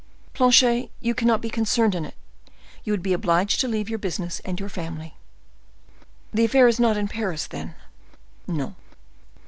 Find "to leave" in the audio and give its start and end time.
3.61-3.87